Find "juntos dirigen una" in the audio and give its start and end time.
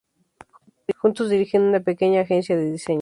0.97-1.79